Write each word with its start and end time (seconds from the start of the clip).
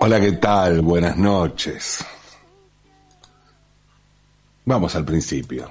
Hola, 0.00 0.20
¿qué 0.20 0.32
tal? 0.32 0.80
Buenas 0.80 1.16
noches. 1.16 2.04
Vamos 4.64 4.94
al 4.96 5.04
principio. 5.04 5.70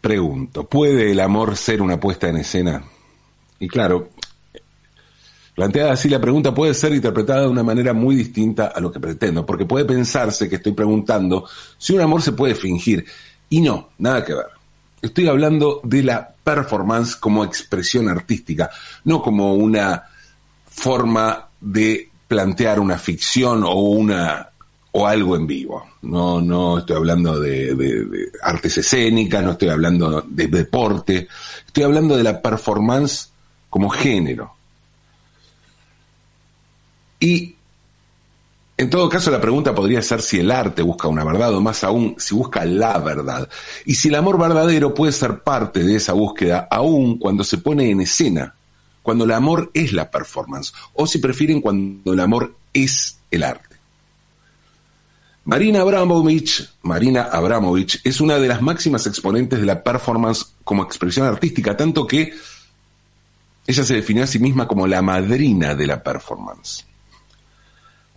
Pregunto, 0.00 0.64
¿puede 0.64 1.12
el 1.12 1.20
amor 1.20 1.56
ser 1.56 1.80
una 1.80 2.00
puesta 2.00 2.28
en 2.28 2.38
escena? 2.38 2.82
Y 3.60 3.68
claro, 3.68 4.10
planteada 5.54 5.92
así 5.92 6.08
la 6.08 6.20
pregunta 6.20 6.52
puede 6.52 6.74
ser 6.74 6.92
interpretada 6.94 7.42
de 7.42 7.48
una 7.48 7.62
manera 7.62 7.92
muy 7.92 8.16
distinta 8.16 8.72
a 8.74 8.80
lo 8.80 8.90
que 8.90 8.98
pretendo, 8.98 9.46
porque 9.46 9.66
puede 9.66 9.84
pensarse 9.84 10.48
que 10.48 10.56
estoy 10.56 10.72
preguntando 10.72 11.48
si 11.76 11.92
un 11.92 12.00
amor 12.00 12.22
se 12.22 12.32
puede 12.32 12.56
fingir. 12.56 13.04
Y 13.50 13.60
no, 13.60 13.90
nada 13.98 14.24
que 14.24 14.34
ver. 14.34 14.46
Estoy 15.00 15.28
hablando 15.28 15.80
de 15.84 16.02
la 16.02 16.34
performance 16.42 17.14
como 17.14 17.44
expresión 17.44 18.08
artística, 18.08 18.70
no 19.04 19.22
como 19.22 19.54
una 19.54 20.02
forma 20.78 21.48
de 21.60 22.08
plantear 22.28 22.78
una 22.78 22.98
ficción 22.98 23.64
o 23.64 23.74
una 23.74 24.48
o 24.92 25.06
algo 25.06 25.36
en 25.36 25.46
vivo. 25.46 25.86
No, 26.02 26.40
no 26.40 26.78
estoy 26.78 26.96
hablando 26.96 27.38
de, 27.40 28.30
artes 28.42 28.78
escénicas, 28.78 29.42
no 29.42 29.52
estoy 29.52 29.68
hablando 29.68 30.24
de 30.26 30.46
deporte, 30.46 31.28
estoy 31.66 31.82
hablando 31.82 32.16
de 32.16 32.22
la 32.22 32.40
performance 32.40 33.30
como 33.68 33.90
género. 33.90 34.54
Y 37.20 37.56
en 38.76 38.90
todo 38.90 39.08
caso 39.08 39.32
la 39.32 39.40
pregunta 39.40 39.74
podría 39.74 40.00
ser 40.02 40.22
si 40.22 40.38
el 40.38 40.52
arte 40.52 40.82
busca 40.82 41.08
una 41.08 41.24
verdad 41.24 41.52
o 41.52 41.60
más 41.60 41.82
aún 41.82 42.14
si 42.16 42.34
busca 42.34 42.64
la 42.64 42.98
verdad. 42.98 43.48
Y 43.84 43.94
si 43.94 44.08
el 44.08 44.14
amor 44.14 44.38
verdadero 44.38 44.94
puede 44.94 45.12
ser 45.12 45.42
parte 45.42 45.82
de 45.82 45.96
esa 45.96 46.12
búsqueda 46.12 46.68
aún 46.70 47.18
cuando 47.18 47.42
se 47.42 47.58
pone 47.58 47.90
en 47.90 48.02
escena, 48.02 48.54
cuando 49.08 49.24
el 49.24 49.30
amor 49.30 49.70
es 49.72 49.94
la 49.94 50.10
performance, 50.10 50.74
o 50.92 51.06
si 51.06 51.16
prefieren 51.16 51.62
cuando 51.62 52.12
el 52.12 52.20
amor 52.20 52.54
es 52.74 53.16
el 53.30 53.42
arte. 53.42 53.76
Marina 55.46 55.80
Abramovich, 55.80 56.68
Marina 56.82 57.22
Abramovich 57.22 58.02
es 58.04 58.20
una 58.20 58.38
de 58.38 58.48
las 58.48 58.60
máximas 58.60 59.06
exponentes 59.06 59.60
de 59.60 59.64
la 59.64 59.82
performance 59.82 60.44
como 60.62 60.82
expresión 60.82 61.26
artística, 61.26 61.74
tanto 61.74 62.06
que 62.06 62.34
ella 63.66 63.82
se 63.82 63.94
definió 63.94 64.24
a 64.24 64.26
sí 64.26 64.40
misma 64.40 64.68
como 64.68 64.86
la 64.86 65.00
madrina 65.00 65.74
de 65.74 65.86
la 65.86 66.02
performance. 66.02 66.84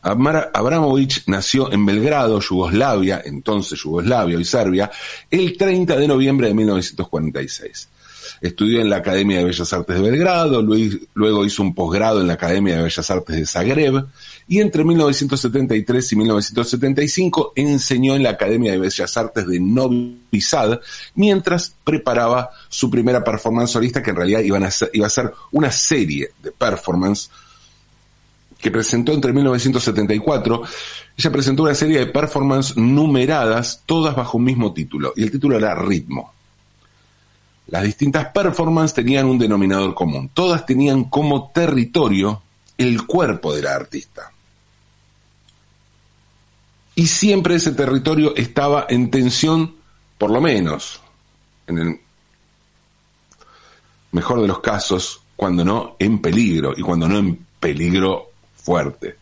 Abramovich 0.02 1.23
nació 1.28 1.72
en 1.72 1.86
Belgrado, 1.86 2.42
Yugoslavia, 2.42 3.22
entonces 3.23 3.80
Yugoslavia 3.80 4.38
y 4.38 4.44
Serbia, 4.44 4.92
el 5.30 5.58
30 5.58 5.95
de 5.95 6.08
noviembre 6.09 6.50
de 6.50 6.53
1946. 6.53 7.88
Estudió 8.42 8.81
en 8.81 8.89
la 8.89 8.97
Academia 8.97 9.38
de 9.38 9.45
Bellas 9.45 9.72
Artes 9.72 9.95
de 9.95 10.02
Belgrado, 10.02 10.64
luego 11.14 11.45
hizo 11.45 11.61
un 11.61 11.75
posgrado 11.75 12.22
en 12.22 12.28
la 12.28 12.34
Academia 12.34 12.75
de 12.78 12.81
Bellas 12.81 13.11
Artes 13.11 13.36
de 13.36 13.45
Zagreb, 13.45 14.08
y 14.48 14.59
entre 14.59 14.83
1973 14.83 16.11
y 16.11 16.16
1975 16.16 17.53
enseñó 17.56 18.16
en 18.16 18.23
la 18.23 18.31
Academia 18.31 18.72
de 18.72 18.80
Bellas 18.80 19.16
Artes 19.16 19.45
de 19.45 19.59
Novi 19.59 20.42
Sad, 20.42 20.80
mientras 21.14 21.75
preparaba 21.83 22.50
su 22.67 22.89
primera 22.89 23.23
performance 23.23 23.70
solista, 23.70 24.02
que 24.02 24.09
en 24.09 24.16
realidad 24.16 24.42
iba 24.42 25.05
a 25.05 25.09
ser 25.09 25.31
una 25.52 25.72
serie 25.72 26.31
de 26.42 26.52
performance 26.52 27.30
que 28.59 28.72
presentó 28.72 29.14
entre 29.14 29.33
1974. 29.33 30.64
Ella 31.16 31.31
presentó 31.31 31.61
una 31.64 31.76
serie 31.76 32.00
de 32.00 32.08
performance 32.08 32.76
numeradas, 32.76 33.83
todas 33.86 34.16
bajo 34.16 34.39
un 34.39 34.45
mismo 34.45 34.73
título, 34.73 35.14
y 35.16 35.22
el 35.22 35.31
título 35.31 35.58
era 35.58 35.76
Ritmo. 35.76 36.33
Las 37.72 37.83
distintas 37.83 38.27
performances 38.27 38.94
tenían 38.94 39.25
un 39.25 39.39
denominador 39.39 39.95
común. 39.95 40.30
Todas 40.33 40.66
tenían 40.66 41.05
como 41.05 41.50
territorio 41.50 42.44
el 42.77 43.05
cuerpo 43.08 43.53
de 43.55 43.64
la 43.64 43.73
artista 43.73 44.31
y 46.95 47.08
siempre 47.08 47.55
ese 47.55 47.71
territorio 47.71 48.36
estaba 48.36 48.86
en 48.89 49.09
tensión, 49.09 49.76
por 50.17 50.30
lo 50.30 50.42
menos, 50.42 51.02
en 51.67 51.77
el 51.77 51.99
mejor 54.11 54.42
de 54.42 54.48
los 54.48 54.59
casos, 54.59 55.21
cuando 55.36 55.64
no 55.64 55.95
en 55.99 56.20
peligro, 56.20 56.73
y 56.76 56.82
cuando 56.82 57.08
no 57.08 57.17
en 57.17 57.45
peligro 57.59 58.32
fuerte. 58.53 59.15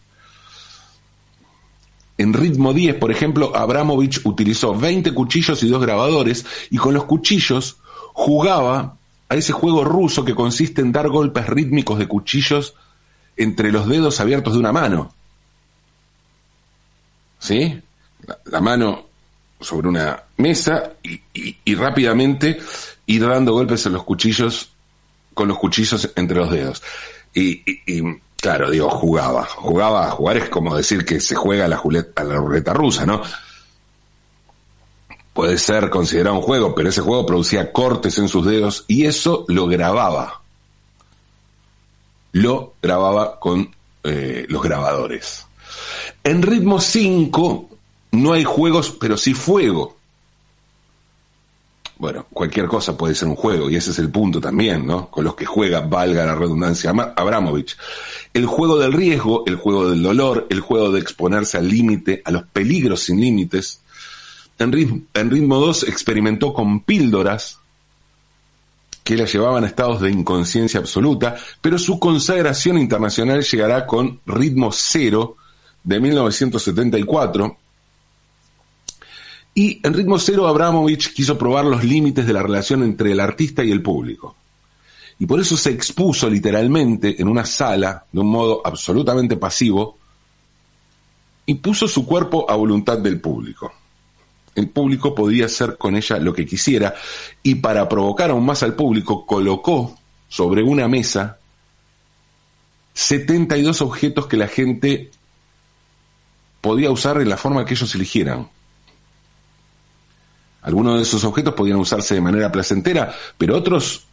En 2.18 2.34
ritmo 2.34 2.74
10, 2.74 2.96
por 2.96 3.12
ejemplo, 3.12 3.56
Abramovich 3.56 4.26
utilizó 4.26 4.76
20 4.76 5.14
cuchillos 5.14 5.64
y 5.64 5.70
dos 5.70 5.82
grabadores, 5.82 6.46
y 6.72 6.78
con 6.78 6.94
los 6.94 7.06
cuchillos 7.06 7.78
jugaba 8.20 8.98
a 9.30 9.36
ese 9.36 9.54
juego 9.54 9.86
ruso 9.86 10.26
que 10.26 10.36
consiste 10.36 10.82
en 10.82 10.92
dar 10.92 11.08
golpes 11.08 11.48
rítmicos 11.48 11.98
de 11.98 12.08
cuchillos 12.08 12.76
entre 13.38 13.72
los 13.72 13.88
dedos 13.88 14.20
abiertos 14.20 14.54
de 14.54 14.60
una 14.60 14.74
mano. 14.74 15.14
¿sí? 17.40 17.82
La, 18.46 18.60
mano 18.60 19.06
sobre 19.62 19.88
una 19.88 20.22
mesa 20.36 20.92
y, 21.02 21.76
rápidamente 21.76 22.60
ir 23.06 23.26
dando 23.26 23.54
golpes 23.54 23.86
en 23.86 23.94
los 23.94 24.04
cuchillos, 24.04 24.70
con 25.34 25.48
los 25.48 25.58
cuchillos 25.58 26.12
entre 26.18 26.38
los 26.38 26.52
dedos. 26.52 26.84
Y, 27.34 27.64
claro, 28.36 28.70
digo, 28.70 28.90
jugaba. 28.90 29.46
Jugaba 29.46 30.08
a 30.08 30.12
jugar 30.12 30.38
es 30.38 30.50
como 30.50 30.76
decir 30.76 31.06
que 31.06 31.22
se 31.22 31.36
juega 31.36 31.66
a 31.66 31.68
la, 31.70 31.82
a 32.16 32.24
la 32.26 32.36
ruleta 32.36 32.74
rusa, 32.74 33.06
¿no? 33.06 33.22
Puede 35.40 35.58
ser 35.58 35.90
considerado 35.90 36.36
un 36.36 36.42
juego, 36.42 36.76
pero 36.76 36.90
ese 36.90 37.00
juego 37.00 37.26
producía 37.26 37.72
cortes 37.72 38.18
en 38.18 38.28
sus 38.28 38.46
dedos 38.46 38.84
y 38.90 39.06
eso 39.06 39.46
lo 39.48 39.68
grababa. 39.68 40.42
Lo 42.34 42.74
grababa 42.82 43.40
con 43.40 43.74
eh, 44.04 44.46
los 44.50 44.62
grabadores. 44.62 45.46
En 46.26 46.42
ritmo 46.42 46.82
5 46.82 47.70
no 48.12 48.34
hay 48.34 48.44
juegos, 48.44 48.92
pero 48.92 49.16
sí 49.16 49.34
fuego. 49.34 49.96
Bueno, 51.98 52.26
cualquier 52.34 52.68
cosa 52.68 52.98
puede 52.98 53.16
ser 53.16 53.30
un 53.30 53.38
juego, 53.38 53.70
y 53.70 53.78
ese 53.78 53.92
es 53.92 54.00
el 54.00 54.12
punto 54.12 54.42
también, 54.42 54.86
¿no? 54.86 55.10
Con 55.10 55.24
los 55.24 55.36
que 55.36 55.46
juega, 55.46 55.80
valga 55.80 56.26
la 56.26 56.36
redundancia, 56.36 56.90
Abramovich. 56.90 57.78
El 58.34 58.46
juego 58.46 58.78
del 58.78 58.92
riesgo, 58.92 59.46
el 59.46 59.56
juego 59.56 59.90
del 59.90 60.04
dolor, 60.04 60.48
el 60.50 60.60
juego 60.60 60.92
de 60.92 61.00
exponerse 61.00 61.58
al 61.58 61.70
límite, 61.70 62.22
a 62.26 62.32
los 62.32 62.44
peligros 62.44 63.04
sin 63.04 63.22
límites. 63.22 63.80
En 64.60 64.72
ritmo, 64.72 65.02
en 65.14 65.32
ritmo 65.32 65.56
2 65.60 65.84
experimentó 65.84 66.54
con 66.54 66.82
píldoras 66.82 67.60
que 69.10 69.18
la 69.18 69.26
llevaban 69.26 69.64
a 69.64 69.68
estados 69.68 70.02
de 70.02 70.12
inconsciencia 70.12 70.80
absoluta, 70.80 71.36
pero 71.62 71.80
su 71.80 71.98
consagración 71.98 72.78
internacional 72.78 73.42
llegará 73.42 73.88
con 73.88 74.20
ritmo 74.28 74.72
cero 74.72 75.36
de 75.84 76.00
1974. 76.00 77.58
Y 79.56 79.80
en 79.82 79.94
ritmo 79.96 80.20
cero 80.20 80.48
Abramovich 80.48 81.14
quiso 81.14 81.38
probar 81.38 81.66
los 81.66 81.84
límites 81.84 82.28
de 82.28 82.34
la 82.34 82.44
relación 82.44 82.84
entre 82.84 83.14
el 83.14 83.20
artista 83.20 83.64
y 83.64 83.72
el 83.72 83.82
público. 83.82 84.36
Y 85.18 85.26
por 85.26 85.40
eso 85.40 85.58
se 85.58 85.72
expuso 85.72 86.30
literalmente 86.30 87.20
en 87.20 87.28
una 87.28 87.46
sala 87.46 88.06
de 88.12 88.20
un 88.20 88.28
modo 88.28 88.62
absolutamente 88.64 89.38
pasivo 89.38 89.98
y 91.48 91.56
puso 91.56 91.88
su 91.88 92.06
cuerpo 92.06 92.46
a 92.48 92.56
voluntad 92.56 93.00
del 93.00 93.20
público. 93.20 93.74
El 94.60 94.70
público 94.70 95.16
podía 95.16 95.46
hacer 95.46 95.78
con 95.78 95.96
ella 95.96 96.18
lo 96.20 96.34
que 96.34 96.46
quisiera 96.46 96.96
y 97.42 97.56
para 97.56 97.88
provocar 97.90 98.30
aún 98.30 98.46
más 98.46 98.62
al 98.64 98.76
público 98.76 99.26
colocó 99.26 99.96
sobre 100.28 100.62
una 100.62 100.88
mesa 100.88 101.40
72 102.94 103.82
objetos 103.82 104.28
que 104.28 104.38
la 104.38 104.48
gente 104.48 105.12
podía 106.62 106.92
usar 106.92 107.22
en 107.22 107.30
la 107.30 107.38
forma 107.38 107.66
que 107.66 107.74
ellos 107.74 107.96
eligieran. 107.96 108.50
Algunos 110.62 110.98
de 110.98 111.04
esos 111.04 111.24
objetos 111.24 111.54
podían 111.54 111.78
usarse 111.78 112.16
de 112.16 112.22
manera 112.22 112.52
placentera, 112.52 113.16
pero 113.38 113.56
otros 113.56 114.06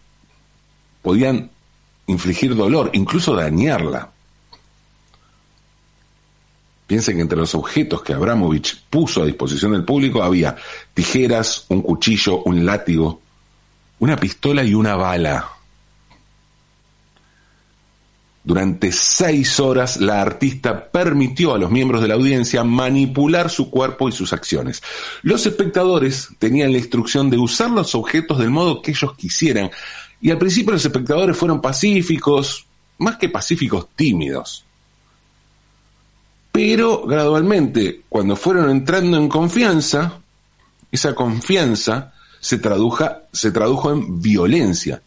podían 1.02 1.50
infligir 2.06 2.54
dolor, 2.54 2.90
incluso 2.92 3.34
dañarla. 3.34 4.12
Piensen 6.86 7.16
que 7.16 7.22
entre 7.22 7.38
los 7.38 7.54
objetos 7.54 8.02
que 8.02 8.12
Abramovich 8.12 8.82
puso 8.88 9.22
a 9.22 9.26
disposición 9.26 9.72
del 9.72 9.84
público 9.84 10.22
había 10.22 10.56
tijeras, 10.94 11.66
un 11.68 11.82
cuchillo, 11.82 12.42
un 12.44 12.64
látigo, 12.64 13.20
una 13.98 14.16
pistola 14.16 14.62
y 14.62 14.74
una 14.74 14.94
bala. 14.94 15.56
Durante 18.44 18.92
seis 18.92 19.58
horas 19.58 19.96
la 19.96 20.22
artista 20.22 20.88
permitió 20.92 21.52
a 21.52 21.58
los 21.58 21.68
miembros 21.68 22.00
de 22.00 22.06
la 22.06 22.14
audiencia 22.14 22.62
manipular 22.62 23.50
su 23.50 23.70
cuerpo 23.70 24.08
y 24.08 24.12
sus 24.12 24.32
acciones. 24.32 24.84
Los 25.22 25.46
espectadores 25.46 26.28
tenían 26.38 26.70
la 26.70 26.78
instrucción 26.78 27.28
de 27.28 27.38
usar 27.38 27.70
los 27.70 27.96
objetos 27.96 28.38
del 28.38 28.50
modo 28.50 28.82
que 28.82 28.92
ellos 28.92 29.16
quisieran. 29.16 29.72
Y 30.20 30.30
al 30.30 30.38
principio 30.38 30.72
los 30.72 30.84
espectadores 30.84 31.36
fueron 31.36 31.60
pacíficos, 31.60 32.66
más 32.98 33.16
que 33.16 33.28
pacíficos, 33.28 33.88
tímidos. 33.96 34.65
Pero 36.56 37.02
gradualmente, 37.06 38.04
cuando 38.08 38.34
fueron 38.34 38.70
entrando 38.70 39.18
en 39.18 39.28
confianza, 39.28 40.20
esa 40.90 41.14
confianza 41.14 42.14
se, 42.40 42.56
tradujo 42.56 43.90
en 43.90 44.22
violencia 44.22 45.02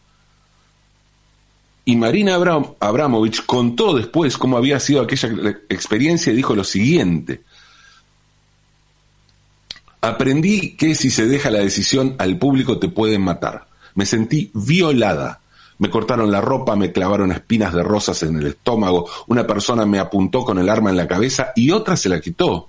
Y 1.86 1.96
Marina 1.96 2.36
Abramovich 2.36 3.48
contó 3.48 3.96
después 3.96 4.38
cómo 4.38 4.58
había 4.58 4.80
sido 4.80 5.02
aquella 5.02 5.30
experiencia 5.70 6.32
y 6.32 6.36
dijo 6.36 6.54
lo 6.54 6.64
siguiente. 6.64 7.42
Aprendí 10.02 10.76
que 10.76 10.94
si 10.94 11.10
se 11.10 11.26
deja 11.26 11.50
la 11.50 11.62
decisión 11.62 12.14
al 12.20 12.38
público 12.38 12.78
te 12.78 12.90
pueden 12.90 13.24
matar. 13.24 13.68
Me 13.96 14.06
sentí 14.06 14.52
violada. 14.54 15.42
Me 15.80 15.90
cortaron 15.90 16.30
la 16.30 16.42
ropa, 16.42 16.76
me 16.76 16.92
clavaron 16.92 17.32
espinas 17.32 17.74
de 17.74 17.84
rosas 17.84 18.22
en 18.24 18.38
el 18.38 18.48
estómago, 18.48 19.10
una 19.28 19.48
persona 19.48 19.86
me 19.86 20.00
apuntó 20.00 20.44
con 20.44 20.60
el 20.60 20.70
arma 20.70 20.90
en 20.90 20.98
la 20.98 21.08
cabeza 21.08 21.52
y 21.56 21.72
otra 21.72 21.96
se 21.96 22.10
la 22.10 22.20
quitó. 22.20 22.68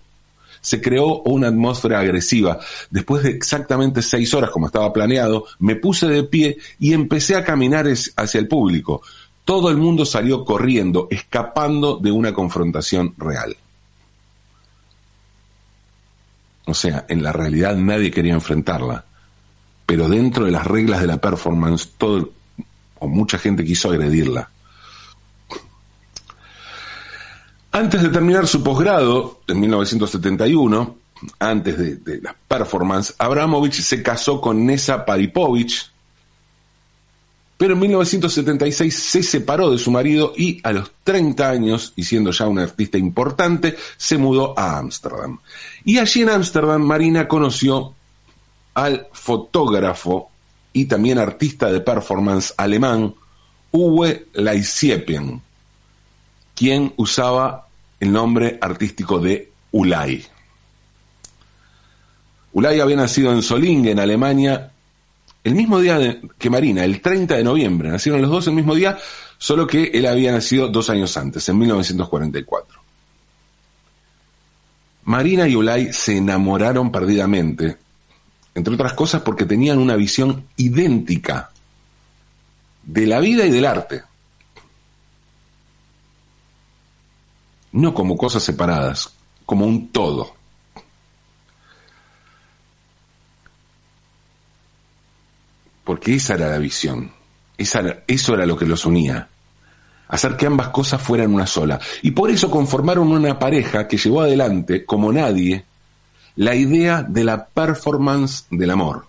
Se 0.61 0.81
creó 0.81 1.23
una 1.23 1.49
atmósfera 1.49 2.01
agresiva. 2.01 2.61
Después 2.91 3.23
de 3.23 3.31
exactamente 3.31 4.03
seis 4.03 4.33
horas, 4.35 4.51
como 4.51 4.67
estaba 4.67 4.93
planeado, 4.93 5.47
me 5.59 5.75
puse 5.75 6.07
de 6.07 6.23
pie 6.23 6.59
y 6.79 6.93
empecé 6.93 7.35
a 7.35 7.45
caminar 7.45 7.87
hacia 7.89 8.39
el 8.39 8.47
público. 8.47 9.03
Todo 9.45 9.71
el 9.71 9.79
mundo 9.79 10.05
salió 10.05 10.45
corriendo, 10.45 11.09
escapando 11.11 11.97
de 11.97 12.12
una 12.12 12.33
confrontación 12.33 13.15
real. 13.17 13.57
O 16.67 16.75
sea, 16.75 17.07
en 17.09 17.23
la 17.25 17.33
realidad 17.33 17.75
nadie 17.75 18.12
quería 18.12 18.35
enfrentarla, 18.35 19.05
pero 19.87 20.09
dentro 20.09 20.45
de 20.45 20.53
las 20.53 20.67
reglas 20.67 21.01
de 21.01 21.09
la 21.09 21.17
performance, 21.17 21.95
todo 21.99 22.31
o 23.00 23.08
mucha 23.08 23.38
gente 23.38 23.64
quiso 23.64 23.91
agredirla. 23.91 24.49
Antes 27.73 28.02
de 28.02 28.08
terminar 28.08 28.47
su 28.47 28.62
posgrado, 28.62 29.41
en 29.47 29.61
1971, 29.61 30.97
antes 31.38 31.79
de, 31.79 31.97
de 31.97 32.20
la 32.20 32.35
performance, 32.49 33.14
Abramovich 33.19 33.81
se 33.81 34.02
casó 34.02 34.41
con 34.41 34.64
Nessa 34.64 35.05
Paripovich, 35.05 35.91
pero 37.61 37.75
en 37.75 37.81
1976 37.81 38.94
se 38.94 39.23
separó 39.23 39.70
de 39.70 39.79
su 39.79 39.91
marido 39.91 40.32
y 40.35 40.61
a 40.64 40.73
los 40.73 40.93
30 41.05 41.49
años, 41.49 41.93
y 41.94 42.05
siendo 42.05 42.31
ya 42.31 42.49
una 42.49 42.62
artista 42.62 42.97
importante, 42.97 43.76
se 43.99 44.17
mudó 44.17 44.58
a 44.58 44.79
Ámsterdam. 44.79 45.38
Y 45.85 45.99
allí 45.99 46.23
en 46.23 46.31
Ámsterdam 46.31 46.82
Marina 46.82 47.29
conoció 47.29 47.94
al 48.73 49.08
fotógrafo 49.12 50.31
y 50.73 50.85
también 50.87 51.19
artista 51.19 51.71
de 51.71 51.81
performance 51.81 52.55
alemán 52.57 53.15
Uwe 53.73 54.27
Leisiepen, 54.35 55.41
quien 56.55 56.93
usaba 56.97 57.69
el 57.99 58.13
nombre 58.13 58.59
artístico 58.61 59.19
de 59.19 59.51
Ulay. 59.73 60.25
Ulay 62.53 62.81
había 62.81 62.97
nacido 62.97 63.33
en 63.33 63.43
Solingen, 63.43 64.01
Alemania, 64.01 64.73
el 65.45 65.55
mismo 65.55 65.79
día 65.79 66.19
que 66.37 66.51
Marina, 66.51 66.85
el 66.85 67.01
30 67.01 67.37
de 67.37 67.45
noviembre. 67.45 67.91
Nacieron 67.91 68.21
los 68.21 68.31
dos 68.31 68.47
el 68.49 68.55
mismo 68.55 68.75
día, 68.75 68.99
solo 69.39 69.67
que 69.67 69.85
él 69.95 70.07
había 70.07 70.33
nacido 70.33 70.69
dos 70.69 70.91
años 70.91 71.17
antes, 71.17 71.49
en 71.49 71.59
1944. 71.59 72.81
Marina 75.05 75.49
y 75.49 75.57
Ulay 75.57 75.93
se 75.93 76.17
enamoraron 76.17 76.91
perdidamente, 76.93 77.79
entre 78.55 78.75
otras 78.75 78.93
cosas 78.94 79.23
porque 79.23 79.47
tenían 79.47 79.79
una 79.79 79.97
visión 79.97 80.47
idéntica 80.56 81.50
de 82.82 83.06
la 83.06 83.20
vida 83.20 83.44
y 83.47 83.50
del 83.50 83.64
arte. 83.64 84.02
No 87.73 87.94
como 87.94 88.17
cosas 88.17 88.43
separadas, 88.43 89.12
como 89.47 89.67
un 89.67 89.93
todo. 89.93 90.35
Porque 95.85 96.14
esa 96.14 96.35
era 96.35 96.49
la 96.50 96.58
visión, 96.58 97.12
eso 97.56 98.35
era 98.35 98.47
lo 98.47 98.56
que 98.56 98.67
los 98.67 98.87
unía, 98.87 99.29
hacer 100.08 100.37
que 100.37 100.47
ambas 100.47 100.69
cosas 100.69 101.00
fueran 101.02 101.35
una 101.35 101.47
sola. 101.47 101.81
Y 102.02 102.12
por 102.12 102.31
eso 102.31 102.50
conformaron 102.50 103.11
una 103.11 103.38
pareja 103.38 103.88
que 103.88 103.97
llevó 103.97 104.23
adelante, 104.23 104.85
como 104.85 105.12
nadie, 105.12 105.64
la 106.41 106.55
idea 106.55 107.03
de 107.03 107.23
la 107.23 107.45
performance 107.45 108.47
del 108.51 108.71
amor. 108.71 109.05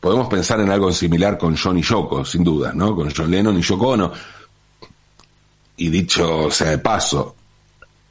Podemos 0.00 0.28
pensar 0.28 0.60
en 0.60 0.70
algo 0.70 0.90
similar 0.92 1.36
con 1.36 1.58
John 1.58 1.76
y 1.76 1.82
Yoko, 1.82 2.24
sin 2.24 2.42
duda, 2.42 2.72
¿no? 2.72 2.96
Con 2.96 3.12
John 3.14 3.30
Lennon 3.30 3.58
y 3.58 3.60
Yoko 3.60 3.88
Ono. 3.88 4.12
Y 5.76 5.90
dicho 5.90 6.50
sea 6.50 6.70
de 6.70 6.78
paso, 6.78 7.36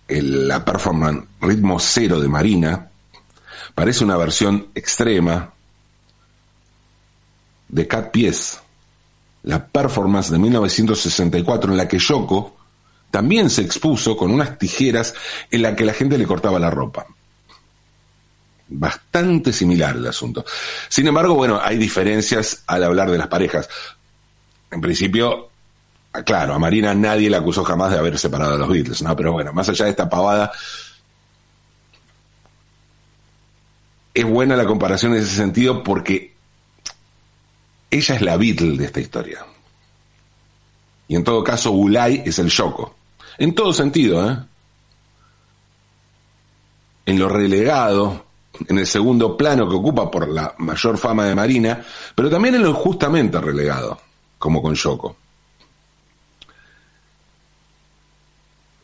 la 0.07 0.63
performance 0.63 1.25
ritmo 1.41 1.79
cero 1.79 2.19
de 2.19 2.27
Marina 2.27 2.87
parece 3.73 4.03
una 4.03 4.17
versión 4.17 4.67
extrema 4.75 5.51
de 7.69 7.87
Cat 7.87 8.11
Pies, 8.11 8.59
la 9.41 9.65
performance 9.65 10.29
de 10.29 10.37
1964 10.37 11.71
en 11.71 11.77
la 11.77 11.87
que 11.87 11.97
Yoko 11.97 12.58
también 13.11 13.49
se 13.49 13.61
expuso 13.61 14.15
con 14.15 14.31
unas 14.31 14.57
tijeras 14.57 15.13
en 15.49 15.61
la 15.63 15.75
que 15.75 15.85
la 15.85 15.93
gente 15.93 16.17
le 16.17 16.27
cortaba 16.27 16.59
la 16.59 16.69
ropa. 16.69 17.07
Bastante 18.67 19.51
similar 19.51 19.95
el 19.95 20.07
asunto. 20.07 20.45
Sin 20.87 21.07
embargo, 21.07 21.33
bueno, 21.33 21.59
hay 21.61 21.77
diferencias 21.77 22.63
al 22.67 22.83
hablar 22.83 23.09
de 23.09 23.17
las 23.17 23.27
parejas. 23.27 23.67
En 24.69 24.79
principio, 24.79 25.49
claro, 26.23 26.53
a 26.53 26.59
Marina 26.59 26.93
nadie 26.93 27.29
la 27.29 27.37
acusó 27.37 27.63
jamás 27.63 27.91
de 27.91 27.97
haber 27.97 28.19
separado 28.19 28.53
a 28.53 28.57
los 28.57 28.69
Beatles, 28.69 29.01
¿no? 29.01 29.15
Pero 29.15 29.31
bueno, 29.31 29.51
más 29.53 29.67
allá 29.69 29.85
de 29.85 29.91
esta 29.91 30.07
pavada, 30.07 30.51
es 34.13 34.25
buena 34.25 34.55
la 34.55 34.65
comparación 34.65 35.13
en 35.13 35.23
ese 35.23 35.35
sentido 35.35 35.81
porque 35.81 36.35
ella 37.89 38.15
es 38.15 38.21
la 38.21 38.37
Beatle 38.37 38.77
de 38.77 38.85
esta 38.85 38.99
historia. 38.99 39.45
Y 41.07 41.15
en 41.15 41.23
todo 41.23 41.43
caso, 41.43 41.71
Ulay 41.71 42.21
es 42.23 42.37
el 42.37 42.49
Yoko. 42.49 42.98
En 43.39 43.55
todo 43.55 43.71
sentido, 43.71 44.29
¿eh? 44.29 44.37
En 47.05 47.17
lo 47.17 47.29
relegado, 47.29 48.25
en 48.67 48.77
el 48.77 48.85
segundo 48.85 49.35
plano 49.37 49.67
que 49.67 49.75
ocupa 49.75 50.11
por 50.11 50.27
la 50.27 50.53
mayor 50.57 50.97
fama 50.97 51.25
de 51.25 51.35
Marina, 51.35 51.83
pero 52.13 52.29
también 52.29 52.55
en 52.55 52.63
lo 52.63 52.73
justamente 52.73 53.39
relegado, 53.39 53.97
como 54.37 54.61
con 54.61 54.75
Yoko. 54.75 55.15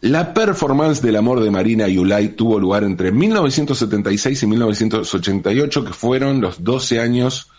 La 0.02 0.34
performance 0.34 1.02
del 1.02 1.18
amor 1.18 1.42
de 1.42 1.52
Marina 1.52 1.88
y 1.90 1.98
Ulay 1.98 2.30
tuvo 2.30 2.58
lugar 2.58 2.84
entre 2.84 3.12
1976 3.12 4.44
y 4.44 4.48
1988, 4.48 5.84
que 5.84 5.94
fueron 5.94 6.40
los 6.40 6.64
12 6.64 7.00
años 7.02 7.50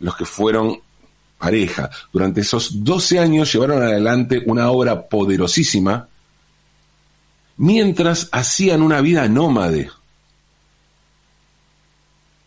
los 0.00 0.16
que 0.16 0.24
fueron 0.24 0.80
pareja. 1.38 1.90
Durante 2.12 2.40
esos 2.40 2.82
12 2.84 3.20
años 3.20 3.52
llevaron 3.52 3.82
adelante 3.82 4.42
una 4.46 4.70
obra 4.70 5.08
poderosísima 5.08 6.09
mientras 7.60 8.30
hacían 8.32 8.80
una 8.80 9.02
vida 9.02 9.28
nómade, 9.28 9.90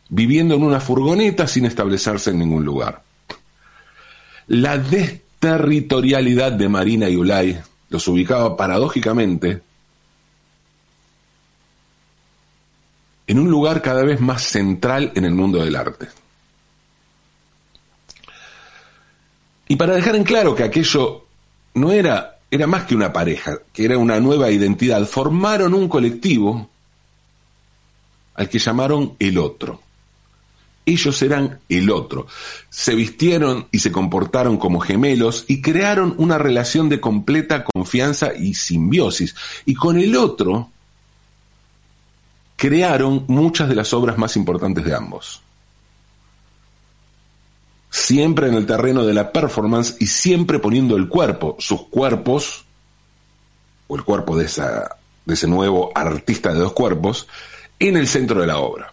viviendo 0.10 0.56
en 0.56 0.64
una 0.64 0.80
furgoneta 0.80 1.46
sin 1.46 1.66
establecerse 1.66 2.32
en 2.32 2.40
ningún 2.40 2.66
lugar. 2.66 3.04
La 4.48 4.80
desterritorialidad 4.80 6.54
de 6.54 6.68
Marina 6.68 7.10
y 7.10 7.16
Ulay 7.16 7.62
los 7.90 8.08
ubicaba 8.08 8.58
paradójicamente 8.58 9.62
en 13.28 13.38
un 13.38 13.52
lugar 13.52 13.84
cada 13.84 14.02
vez 14.02 14.20
más 14.20 14.42
central 14.42 15.12
en 15.14 15.26
el 15.26 15.36
mundo 15.36 15.64
del 15.64 15.76
arte. 15.76 16.08
Y 19.68 19.76
para 19.76 19.94
dejar 19.94 20.16
en 20.16 20.24
claro 20.24 20.56
que 20.56 20.64
aquello 20.64 21.28
no 21.76 21.92
era 21.92 22.33
era 22.54 22.68
más 22.68 22.84
que 22.84 22.94
una 22.94 23.12
pareja, 23.12 23.58
que 23.74 23.84
era 23.84 23.98
una 23.98 24.20
nueva 24.20 24.52
identidad. 24.52 25.08
Formaron 25.08 25.74
un 25.74 25.90
colectivo 25.90 26.70
al 28.36 28.48
que 28.48 28.60
llamaron 28.60 29.16
el 29.18 29.40
otro. 29.40 29.82
Ellos 30.86 31.20
eran 31.24 31.62
el 31.68 31.90
otro. 31.90 32.28
Se 32.70 32.94
vistieron 32.94 33.68
y 33.72 33.80
se 33.80 33.92
comportaron 33.92 34.58
como 34.58 34.80
gemelos 34.80 35.46
y 35.48 35.64
crearon 35.64 36.14
una 36.20 36.38
relación 36.38 36.90
de 36.90 37.02
completa 37.02 37.64
confianza 37.64 38.36
y 38.36 38.54
simbiosis. 38.54 39.34
Y 39.66 39.74
con 39.74 39.98
el 39.98 40.16
otro 40.16 40.70
crearon 42.56 43.26
muchas 43.30 43.68
de 43.68 43.76
las 43.76 43.92
obras 43.96 44.20
más 44.20 44.38
importantes 44.38 44.86
de 44.86 44.94
ambos 44.94 45.43
siempre 47.94 48.48
en 48.48 48.56
el 48.56 48.66
terreno 48.66 49.06
de 49.06 49.14
la 49.14 49.32
performance 49.32 49.98
y 50.00 50.08
siempre 50.08 50.58
poniendo 50.58 50.98
el 50.98 51.08
cuerpo, 51.08 51.56
sus 51.60 51.84
cuerpos, 51.84 52.66
o 53.86 53.96
el 53.96 54.04
cuerpo 54.04 54.36
de, 54.36 54.46
esa, 54.46 54.98
de 55.26 55.36
ese 55.36 55.48
nuevo 55.48 55.92
artista 55.94 56.52
de 56.52 56.60
dos 56.60 56.74
cuerpos, 56.74 57.28
en 57.78 57.96
el 57.96 58.08
centro 58.08 58.42
de 58.42 58.48
la 58.48 58.58
obra. 58.58 58.92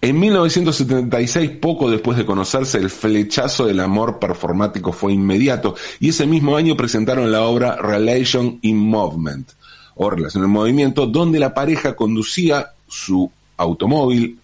En 0.00 0.20
1976, 0.20 1.50
poco 1.60 1.90
después 1.90 2.16
de 2.16 2.24
conocerse, 2.24 2.78
el 2.78 2.88
flechazo 2.88 3.66
del 3.66 3.80
amor 3.80 4.20
performático 4.20 4.92
fue 4.92 5.12
inmediato 5.12 5.74
y 5.98 6.10
ese 6.10 6.24
mismo 6.26 6.56
año 6.56 6.76
presentaron 6.76 7.32
la 7.32 7.42
obra 7.42 7.74
Relation 7.74 8.60
in 8.62 8.78
Movement, 8.78 9.50
o 9.96 10.08
Relación 10.08 10.44
en 10.44 10.50
Movimiento, 10.50 11.04
donde 11.06 11.40
la 11.40 11.52
pareja 11.52 11.96
conducía 11.96 12.74
su 12.86 13.28
automóvil 13.56 14.38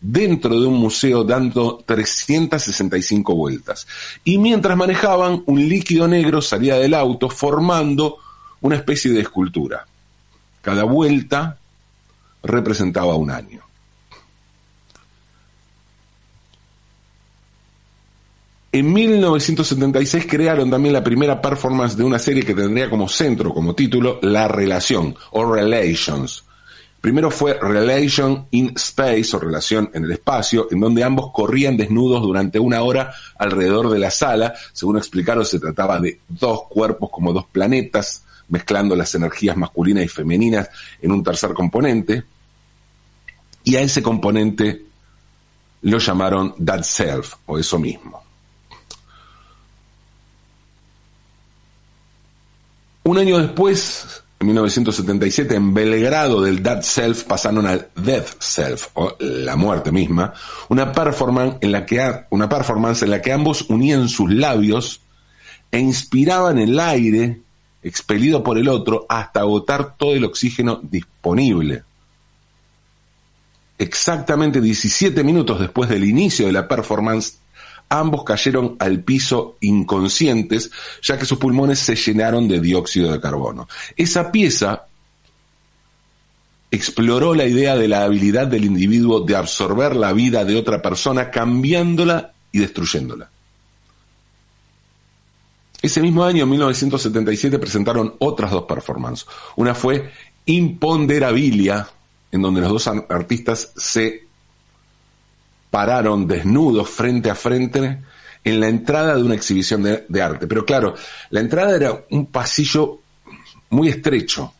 dentro 0.00 0.60
de 0.60 0.66
un 0.66 0.74
museo 0.74 1.24
dando 1.24 1.82
365 1.84 3.34
vueltas. 3.34 3.86
Y 4.24 4.38
mientras 4.38 4.76
manejaban, 4.76 5.42
un 5.46 5.68
líquido 5.68 6.06
negro 6.06 6.40
salía 6.40 6.76
del 6.76 6.94
auto 6.94 7.28
formando 7.28 8.18
una 8.60 8.76
especie 8.76 9.12
de 9.12 9.20
escultura. 9.20 9.86
Cada 10.62 10.84
vuelta 10.84 11.58
representaba 12.42 13.14
un 13.14 13.30
año. 13.30 13.62
En 18.70 18.92
1976 18.92 20.26
crearon 20.28 20.70
también 20.70 20.92
la 20.92 21.02
primera 21.02 21.40
performance 21.40 21.96
de 21.96 22.04
una 22.04 22.18
serie 22.18 22.44
que 22.44 22.54
tendría 22.54 22.90
como 22.90 23.08
centro, 23.08 23.54
como 23.54 23.74
título, 23.74 24.18
La 24.22 24.46
Relación 24.46 25.16
o 25.32 25.50
Relations. 25.50 26.44
Primero 27.08 27.30
fue 27.30 27.58
Relation 27.58 28.48
in 28.50 28.74
Space 28.76 29.34
o 29.34 29.38
Relación 29.38 29.90
en 29.94 30.04
el 30.04 30.12
Espacio, 30.12 30.68
en 30.70 30.78
donde 30.78 31.02
ambos 31.02 31.32
corrían 31.32 31.74
desnudos 31.74 32.20
durante 32.20 32.58
una 32.58 32.82
hora 32.82 33.14
alrededor 33.38 33.88
de 33.88 33.98
la 33.98 34.10
sala. 34.10 34.52
Según 34.74 34.98
explicaron, 34.98 35.46
se 35.46 35.58
trataba 35.58 35.98
de 36.00 36.20
dos 36.28 36.64
cuerpos 36.68 37.08
como 37.10 37.32
dos 37.32 37.46
planetas, 37.46 38.26
mezclando 38.48 38.94
las 38.94 39.14
energías 39.14 39.56
masculinas 39.56 40.04
y 40.04 40.08
femeninas 40.08 40.68
en 41.00 41.12
un 41.12 41.24
tercer 41.24 41.54
componente. 41.54 42.24
Y 43.64 43.76
a 43.76 43.80
ese 43.80 44.02
componente 44.02 44.84
lo 45.80 45.96
llamaron 45.96 46.62
That 46.62 46.82
Self, 46.82 47.36
o 47.46 47.58
eso 47.58 47.78
mismo. 47.78 48.22
Un 53.04 53.16
año 53.16 53.38
después, 53.38 54.22
en 54.40 54.46
1977, 54.46 55.54
en 55.56 55.74
Belgrado 55.74 56.40
del 56.40 56.62
That 56.62 56.82
Self 56.82 57.24
pasaron 57.24 57.66
al 57.66 57.88
Death 57.96 58.40
Self, 58.40 58.88
o 58.94 59.16
la 59.18 59.56
muerte 59.56 59.90
misma, 59.90 60.32
una 60.68 60.92
performance 60.92 61.56
en 61.60 61.72
la 61.72 61.84
que, 61.84 62.24
una 62.30 62.48
performance 62.48 63.02
en 63.02 63.10
la 63.10 63.20
que 63.20 63.32
ambos 63.32 63.66
unían 63.68 64.08
sus 64.08 64.32
labios 64.32 65.00
e 65.72 65.80
inspiraban 65.80 66.58
el 66.58 66.78
aire 66.78 67.40
expelido 67.82 68.44
por 68.44 68.58
el 68.58 68.68
otro 68.68 69.06
hasta 69.08 69.40
agotar 69.40 69.96
todo 69.96 70.14
el 70.14 70.24
oxígeno 70.24 70.80
disponible. 70.82 71.82
Exactamente 73.76 74.60
17 74.60 75.24
minutos 75.24 75.60
después 75.60 75.88
del 75.88 76.04
inicio 76.04 76.46
de 76.46 76.52
la 76.52 76.68
performance, 76.68 77.37
Ambos 77.88 78.24
cayeron 78.24 78.76
al 78.78 79.02
piso 79.02 79.56
inconscientes, 79.60 80.70
ya 81.02 81.18
que 81.18 81.24
sus 81.24 81.38
pulmones 81.38 81.78
se 81.78 81.96
llenaron 81.96 82.46
de 82.46 82.60
dióxido 82.60 83.10
de 83.10 83.20
carbono. 83.20 83.68
Esa 83.96 84.30
pieza 84.30 84.86
exploró 86.70 87.34
la 87.34 87.46
idea 87.46 87.76
de 87.76 87.88
la 87.88 88.04
habilidad 88.04 88.46
del 88.46 88.64
individuo 88.64 89.20
de 89.20 89.36
absorber 89.36 89.96
la 89.96 90.12
vida 90.12 90.44
de 90.44 90.56
otra 90.56 90.82
persona, 90.82 91.30
cambiándola 91.30 92.32
y 92.52 92.58
destruyéndola. 92.58 93.30
Ese 95.80 96.02
mismo 96.02 96.24
año, 96.24 96.42
en 96.42 96.50
1977, 96.50 97.58
presentaron 97.58 98.14
otras 98.18 98.50
dos 98.50 98.64
performances. 98.64 99.26
Una 99.56 99.74
fue 99.74 100.10
Imponderabilia, 100.44 101.88
en 102.32 102.42
donde 102.42 102.60
los 102.62 102.70
dos 102.70 102.86
artistas 102.86 103.72
se 103.76 104.27
pararon 105.70 106.26
desnudos 106.26 106.88
frente 106.88 107.30
a 107.30 107.34
frente 107.34 107.98
en 108.44 108.60
la 108.60 108.68
entrada 108.68 109.16
de 109.16 109.22
una 109.22 109.34
exhibición 109.34 109.82
de, 109.82 110.22
arte. 110.22 110.46
Pero 110.46 110.64
claro, 110.64 110.94
la 111.30 111.40
entrada 111.40 111.76
era 111.76 112.04
un 112.10 112.26
pasillo 112.26 113.00
muy 113.70 113.88
estrecho. 113.88 114.52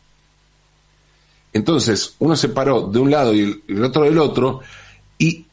Entonces, 1.52 2.14
uno 2.18 2.36
se 2.36 2.50
paró 2.50 2.82
de 2.82 2.98
un 2.98 3.10
lado 3.10 3.34
y 3.34 3.62
el, 3.66 3.84
otro 3.84 4.02
del 4.02 4.18
otro, 4.18 4.60
y 5.16 5.46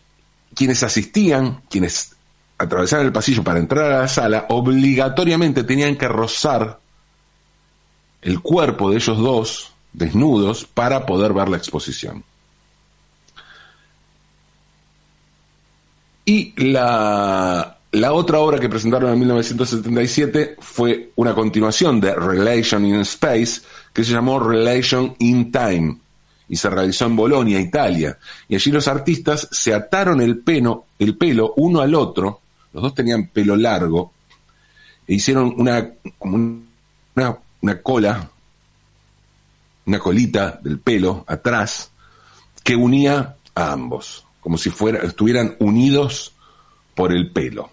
quienes 0.53 0.83
asistían, 0.83 1.61
quienes 1.69 2.15
atravesaban 2.57 3.05
el 3.05 3.13
pasillo 3.13 3.43
para 3.43 3.59
entrar 3.59 3.91
a 3.91 3.99
la 4.01 4.07
sala, 4.07 4.45
obligatoriamente 4.49 5.63
tenían 5.63 5.95
que 5.95 6.07
rozar 6.07 6.79
el 8.21 8.41
cuerpo 8.41 8.89
de 8.89 8.97
ellos 8.97 9.17
dos 9.17 9.71
desnudos 9.93 10.65
para 10.65 11.05
poder 11.05 11.33
ver 11.33 11.47
la 11.47 11.57
exposición. 11.57 12.23
Y 16.25 16.53
la, 16.71 17.77
la 17.91 18.13
otra 18.13 18.39
obra 18.39 18.59
que 18.59 18.67
presentaron 18.67 19.13
en 19.13 19.19
1977 19.19 20.57
fue 20.59 21.11
una 21.15 21.35
continuación 21.35 22.01
de 22.01 22.15
Relation 22.15 22.83
in 22.83 22.95
Space, 23.01 23.61
que 23.93 24.03
se 24.03 24.11
llamó 24.11 24.39
Relation 24.39 25.15
in 25.19 25.51
Time, 25.51 25.97
y 26.49 26.55
se 26.55 26.69
realizó 26.69 27.05
en 27.05 27.15
Bolonia, 27.15 27.59
Italia. 27.59 28.17
Y 28.49 28.55
allí 28.55 28.71
los 28.71 28.87
artistas 28.87 29.47
se 29.51 29.73
ataron 29.73 30.19
el 30.19 30.39
pelo, 30.39 30.87
el 30.97 31.15
pelo 31.15 31.53
uno 31.57 31.79
al 31.79 31.93
otro, 31.93 32.41
los 32.73 32.83
dos 32.83 32.95
tenían 32.95 33.27
pelo 33.27 33.55
largo, 33.55 34.11
e 35.07 35.13
hicieron 35.13 35.53
una, 35.55 35.89
una, 36.21 37.37
una 37.61 37.81
cola, 37.81 38.29
una 39.85 39.99
colita 39.99 40.59
del 40.61 40.79
pelo 40.79 41.23
atrás, 41.27 41.91
que 42.63 42.75
unía 42.75 43.35
a 43.53 43.71
ambos 43.71 44.25
como 44.45 44.59
si 44.59 44.71
estuvieran 45.01 45.55
unidos 45.57 46.31
por 46.93 47.11
el 47.11 47.31
pelo. 47.31 47.71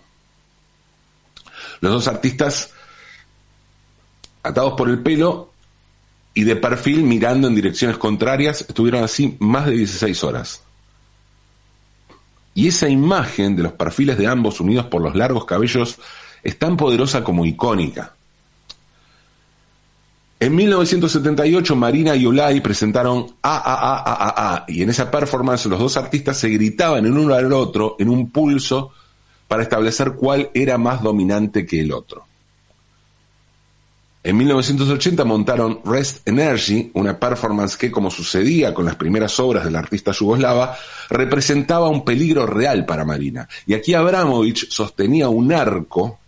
Los 1.82 1.92
dos 1.92 2.08
artistas 2.08 2.70
atados 4.42 4.72
por 4.72 4.88
el 4.88 5.02
pelo 5.02 5.52
y 6.32 6.44
de 6.44 6.56
perfil 6.56 7.02
mirando 7.02 7.46
en 7.46 7.54
direcciones 7.54 7.98
contrarias 7.98 8.62
estuvieron 8.62 9.04
así 9.04 9.36
más 9.38 9.66
de 9.66 9.72
16 9.72 10.24
horas. 10.24 10.62
Y 12.54 12.68
esa 12.68 12.88
imagen 12.88 13.54
de 13.54 13.64
los 13.64 13.72
perfiles 13.74 14.16
de 14.16 14.26
ambos 14.26 14.58
unidos 14.58 14.86
por 14.86 15.02
los 15.02 15.14
largos 15.14 15.44
cabellos 15.44 15.98
es 16.42 16.58
tan 16.58 16.78
poderosa 16.78 17.22
como 17.22 17.44
icónica. 17.44 18.14
En 20.42 20.56
1978 20.56 21.76
Marina 21.76 22.16
y 22.16 22.26
Olay 22.26 22.60
presentaron 22.60 23.36
A, 23.42 23.58
A, 23.58 23.74
A, 23.74 23.96
A, 23.98 24.12
A, 24.12 24.54
A, 24.56 24.64
y 24.66 24.82
en 24.82 24.90
esa 24.90 25.08
performance 25.08 25.66
los 25.66 25.78
dos 25.78 25.96
artistas 25.96 26.36
se 26.36 26.48
gritaban 26.48 27.06
en 27.06 27.16
uno 27.16 27.32
al 27.32 27.52
otro 27.52 27.94
en 28.00 28.08
un 28.08 28.28
pulso 28.28 28.90
para 29.46 29.62
establecer 29.62 30.14
cuál 30.14 30.50
era 30.52 30.78
más 30.78 31.00
dominante 31.00 31.64
que 31.64 31.78
el 31.82 31.92
otro. 31.92 32.24
En 34.24 34.36
1980 34.36 35.24
montaron 35.24 35.78
Rest 35.84 36.26
Energy, 36.26 36.90
una 36.94 37.20
performance 37.20 37.76
que, 37.76 37.92
como 37.92 38.10
sucedía 38.10 38.74
con 38.74 38.84
las 38.84 38.96
primeras 38.96 39.38
obras 39.38 39.64
del 39.64 39.76
artista 39.76 40.10
yugoslava, 40.10 40.76
representaba 41.08 41.88
un 41.88 42.04
peligro 42.04 42.46
real 42.46 42.84
para 42.84 43.04
Marina. 43.04 43.48
Y 43.64 43.74
aquí 43.74 43.94
Abramovich 43.94 44.68
sostenía 44.70 45.28
un 45.28 45.52
arco 45.52 46.18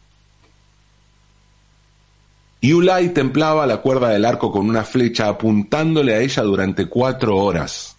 y 2.64 2.72
Ulay 2.72 3.12
templaba 3.12 3.66
la 3.66 3.82
cuerda 3.82 4.08
del 4.08 4.24
arco 4.24 4.50
con 4.50 4.66
una 4.66 4.84
flecha 4.84 5.28
apuntándole 5.28 6.14
a 6.14 6.20
ella 6.20 6.42
durante 6.44 6.86
cuatro 6.86 7.36
horas. 7.36 7.94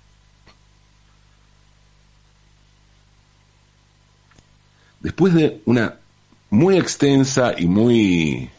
Después 5.01 5.35
de 5.35 5.61
una 5.65 5.99
muy 6.49 6.77
extensa 6.77 7.53
y 7.55 7.67
muy 7.67 8.49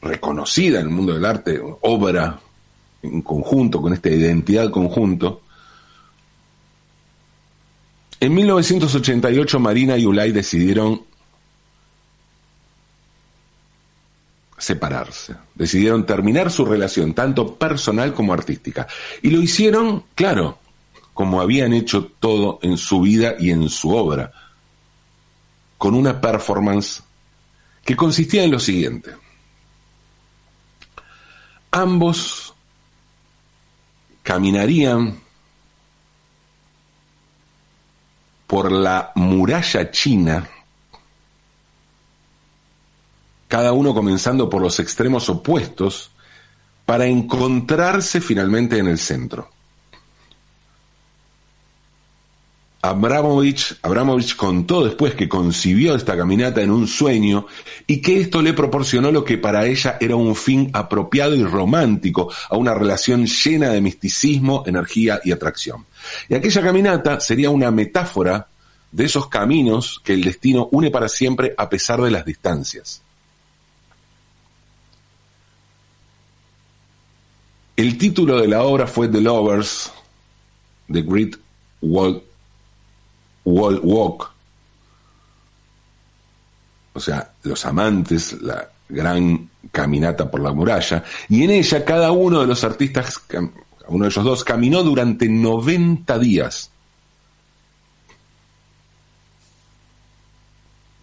reconocida 0.00 0.80
en 0.80 0.86
el 0.86 0.92
mundo 0.92 1.14
del 1.14 1.24
arte 1.24 1.62
obra 1.82 2.40
en 3.00 3.22
conjunto, 3.22 3.80
con 3.80 3.92
esta 3.92 4.10
identidad 4.10 4.72
conjunto, 4.72 5.42
en 8.18 8.34
1988 8.34 9.60
Marina 9.60 9.96
y 9.96 10.04
Ulay 10.04 10.32
decidieron 10.32 11.02
separarse. 14.62 15.34
Decidieron 15.56 16.06
terminar 16.06 16.48
su 16.48 16.64
relación, 16.64 17.14
tanto 17.14 17.56
personal 17.56 18.14
como 18.14 18.32
artística. 18.32 18.86
Y 19.20 19.30
lo 19.30 19.42
hicieron, 19.42 20.04
claro, 20.14 20.60
como 21.14 21.40
habían 21.40 21.72
hecho 21.72 22.12
todo 22.20 22.60
en 22.62 22.76
su 22.76 23.00
vida 23.00 23.34
y 23.40 23.50
en 23.50 23.68
su 23.68 23.90
obra, 23.90 24.32
con 25.78 25.94
una 25.94 26.20
performance 26.20 27.02
que 27.84 27.96
consistía 27.96 28.44
en 28.44 28.52
lo 28.52 28.60
siguiente. 28.60 29.10
Ambos 31.72 32.54
caminarían 34.22 35.18
por 38.46 38.70
la 38.70 39.10
muralla 39.16 39.90
china 39.90 40.48
cada 43.52 43.74
uno 43.74 43.92
comenzando 43.92 44.48
por 44.48 44.62
los 44.62 44.80
extremos 44.80 45.28
opuestos, 45.28 46.10
para 46.86 47.04
encontrarse 47.04 48.22
finalmente 48.22 48.78
en 48.78 48.86
el 48.86 48.96
centro. 48.96 49.50
Abramovich, 52.80 53.76
Abramovich 53.82 54.36
contó 54.36 54.82
después 54.82 55.12
que 55.12 55.28
concibió 55.28 55.94
esta 55.94 56.16
caminata 56.16 56.62
en 56.62 56.70
un 56.70 56.88
sueño 56.88 57.46
y 57.86 58.00
que 58.00 58.22
esto 58.22 58.40
le 58.40 58.54
proporcionó 58.54 59.12
lo 59.12 59.22
que 59.22 59.36
para 59.36 59.66
ella 59.66 59.98
era 60.00 60.16
un 60.16 60.34
fin 60.34 60.70
apropiado 60.72 61.34
y 61.34 61.44
romántico 61.44 62.32
a 62.48 62.56
una 62.56 62.72
relación 62.72 63.26
llena 63.26 63.68
de 63.68 63.82
misticismo, 63.82 64.62
energía 64.66 65.20
y 65.22 65.30
atracción. 65.30 65.84
Y 66.26 66.36
aquella 66.36 66.62
caminata 66.62 67.20
sería 67.20 67.50
una 67.50 67.70
metáfora 67.70 68.48
de 68.90 69.04
esos 69.04 69.28
caminos 69.28 70.00
que 70.02 70.14
el 70.14 70.24
destino 70.24 70.70
une 70.72 70.90
para 70.90 71.10
siempre 71.10 71.54
a 71.58 71.68
pesar 71.68 72.00
de 72.00 72.10
las 72.10 72.24
distancias. 72.24 73.01
El 77.82 77.98
título 77.98 78.40
de 78.40 78.46
la 78.46 78.62
obra 78.62 78.86
fue 78.86 79.08
The 79.08 79.20
Lovers, 79.20 79.92
The 80.86 81.02
Great 81.02 81.34
Wall 81.80 82.22
Wall 83.44 83.80
Walk, 83.82 84.30
o 86.92 87.00
sea, 87.00 87.32
los 87.42 87.66
amantes, 87.66 88.40
la 88.40 88.68
gran 88.88 89.50
caminata 89.72 90.30
por 90.30 90.40
la 90.42 90.52
muralla, 90.52 91.02
y 91.28 91.42
en 91.42 91.50
ella 91.50 91.84
cada 91.84 92.12
uno 92.12 92.42
de 92.42 92.46
los 92.46 92.62
artistas, 92.62 93.20
uno 93.88 94.04
de 94.04 94.10
ellos 94.10 94.24
dos, 94.24 94.44
caminó 94.44 94.84
durante 94.84 95.28
90 95.28 96.20
días 96.20 96.70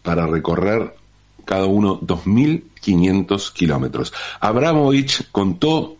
para 0.01 0.27
recorrer 0.27 0.95
cada 1.43 1.65
uno 1.65 1.99
2.500 1.99 3.51
kilómetros. 3.51 4.13
Abramovich 4.39 5.29
contó 5.33 5.98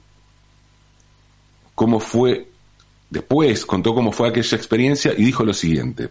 cómo 1.80 2.02
fue, 2.02 2.50
después 3.10 3.66
contó 3.66 3.96
cómo 3.96 4.12
fue 4.12 4.28
aquella 4.28 4.58
experiencia 4.58 5.14
y 5.18 5.24
dijo 5.24 5.46
lo 5.46 5.54
siguiente. 5.54 6.10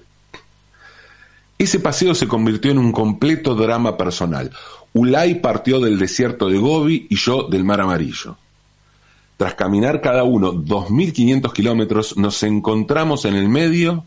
Ese 1.58 1.78
paseo 1.78 2.14
se 2.14 2.26
convirtió 2.26 2.70
en 2.70 2.78
un 2.78 2.90
completo 2.90 3.54
drama 3.54 3.94
personal. 3.94 4.50
Ulay 4.94 5.42
partió 5.42 5.78
del 5.78 5.98
desierto 5.98 6.48
de 6.48 6.56
Gobi 6.56 7.06
y 7.10 7.16
yo 7.16 7.42
del 7.42 7.64
Mar 7.64 7.82
Amarillo. 7.82 8.38
Tras 9.36 9.56
caminar 9.56 10.00
cada 10.00 10.24
uno 10.24 10.54
2.500 10.54 11.52
kilómetros, 11.52 12.16
nos 12.16 12.42
encontramos 12.44 13.26
en 13.26 13.34
el 13.34 13.50
medio 13.50 14.06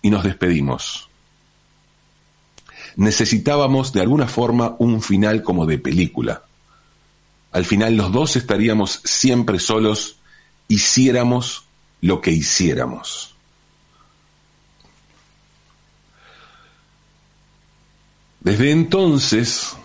y 0.00 0.10
nos 0.10 0.22
despedimos. 0.22 1.08
Necesitábamos 2.94 3.92
de 3.92 4.02
alguna 4.02 4.28
forma 4.28 4.76
un 4.78 5.02
final 5.02 5.42
como 5.42 5.66
de 5.66 5.78
película. 5.78 6.44
Al 7.50 7.64
final 7.64 7.96
los 7.96 8.12
dos 8.12 8.36
estaríamos 8.36 9.00
siempre 9.02 9.58
solos, 9.58 10.17
hiciéramos 10.68 11.64
lo 12.00 12.20
que 12.20 12.30
hiciéramos. 12.30 13.34
Desde 18.40 18.70
entonces, 18.70 19.76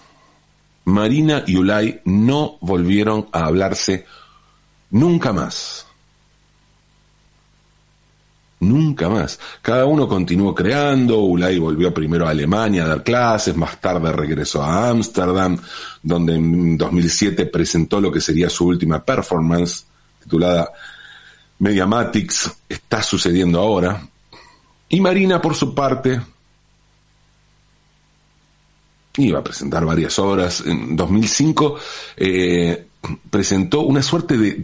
Marina 0.86 1.44
y 1.48 1.56
Ulay 1.56 2.02
no 2.06 2.58
volvieron 2.62 3.28
a 3.32 3.46
hablarse 3.46 4.06
nunca 4.92 5.34
más. 5.34 5.88
Nunca 8.60 9.10
más. 9.10 9.40
Cada 9.62 9.86
uno 9.86 10.08
continuó 10.08 10.56
creando, 10.56 11.20
Ulay 11.20 11.60
volvió 11.60 11.94
primero 11.94 12.26
a 12.26 12.30
Alemania 12.30 12.86
a 12.86 12.88
dar 12.88 13.04
clases, 13.04 13.58
más 13.58 13.82
tarde 13.82 14.12
regresó 14.14 14.64
a 14.64 14.90
Ámsterdam, 14.90 15.58
donde 16.02 16.36
en 16.36 16.78
2007 16.78 17.48
presentó 17.48 18.00
lo 18.00 18.12
que 18.12 18.22
sería 18.22 18.50
su 18.50 18.68
última 18.68 19.04
performance, 19.04 19.86
titulada 20.24 20.72
Mediamatics, 21.60 22.52
está 22.68 23.04
sucediendo 23.04 23.60
ahora. 23.60 24.02
Y 24.90 25.00
Marina, 25.00 25.42
por 25.42 25.56
su 25.56 25.74
parte, 25.74 26.20
iba 29.18 29.40
a 29.40 29.44
presentar 29.44 29.86
varias 29.86 30.18
obras. 30.20 30.64
En 30.66 30.96
2005 30.96 31.78
eh, 32.18 32.88
presentó 33.30 33.82
una 33.82 34.02
suerte 34.02 34.38
de 34.38 34.62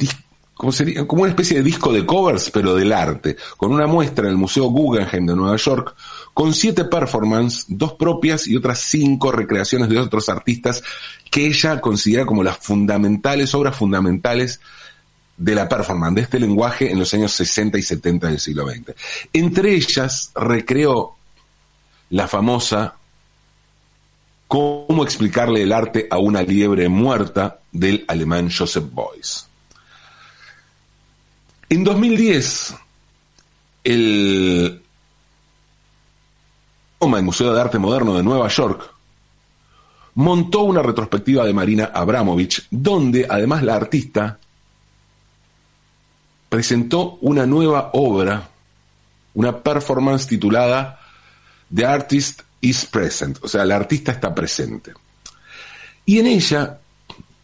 como, 0.59 0.73
sería, 0.73 1.07
como 1.07 1.21
una 1.21 1.31
especie 1.31 1.55
de 1.55 1.63
disco 1.63 1.93
de 1.93 2.05
covers, 2.05 2.49
pero 2.51 2.75
del 2.75 2.91
arte, 2.91 3.37
con 3.55 3.71
una 3.71 3.87
muestra 3.87 4.25
en 4.25 4.31
el 4.31 4.37
Museo 4.37 4.65
Guggenheim 4.65 5.25
de 5.25 5.33
Nueva 5.33 5.55
York, 5.55 5.95
con 6.33 6.53
siete 6.53 6.83
performances, 6.83 7.63
dos 7.69 7.93
propias 7.93 8.45
y 8.45 8.57
otras 8.57 8.79
cinco 8.79 9.31
recreaciones 9.31 9.87
de 9.87 9.97
otros 9.97 10.27
artistas 10.27 10.83
que 11.31 11.47
ella 11.47 11.79
considera 11.79 12.25
como 12.25 12.43
las 12.43 12.57
fundamentales, 12.57 13.55
obras 13.55 13.77
fundamentales 13.77 14.59
de 15.39 15.55
la 15.55 15.67
performance, 15.67 16.15
de 16.15 16.21
este 16.21 16.39
lenguaje 16.39 16.91
en 16.91 16.99
los 16.99 17.11
años 17.15 17.31
60 17.31 17.79
y 17.79 17.81
70 17.81 18.27
del 18.27 18.39
siglo 18.39 18.69
XX. 18.69 18.93
Entre 19.33 19.73
ellas 19.73 20.31
recreó 20.35 21.15
la 22.11 22.27
famosa 22.27 22.95
¿Cómo 24.49 25.03
explicarle 25.03 25.61
el 25.61 25.71
arte 25.71 26.07
a 26.09 26.17
una 26.17 26.41
liebre 26.41 26.89
muerta 26.89 27.59
del 27.71 28.03
alemán 28.07 28.49
Joseph 28.49 28.85
Beuys? 28.91 29.45
En 31.69 31.83
2010, 31.83 32.73
el 33.83 34.81
el 36.99 37.23
Museo 37.23 37.53
de 37.53 37.61
Arte 37.61 37.77
Moderno 37.77 38.17
de 38.17 38.23
Nueva 38.23 38.47
York 38.47 38.91
montó 40.15 40.61
una 40.61 40.81
retrospectiva 40.81 41.45
de 41.45 41.53
Marina 41.53 41.91
Abramovich, 41.93 42.65
donde 42.71 43.27
además 43.29 43.61
la 43.61 43.75
artista 43.75 44.39
presentó 46.49 47.17
una 47.21 47.45
nueva 47.45 47.91
obra, 47.93 48.49
una 49.35 49.57
performance 49.61 50.27
titulada 50.27 50.99
The 51.73 51.85
Artist 51.85 52.41
is 52.61 52.85
present, 52.85 53.37
o 53.41 53.47
sea, 53.47 53.63
la 53.63 53.75
artista 53.75 54.11
está 54.11 54.33
presente. 54.33 54.93
Y 56.05 56.19
en 56.19 56.27
ella, 56.27 56.79